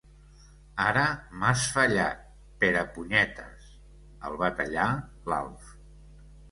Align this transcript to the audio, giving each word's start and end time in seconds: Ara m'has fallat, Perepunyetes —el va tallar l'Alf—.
Ara 0.85 1.03
m'has 1.43 1.65
fallat, 1.75 2.25
Perepunyetes 2.65 3.71
—el 4.31 4.43
va 4.45 4.53
tallar 4.63 4.93
l'Alf—. 5.33 5.75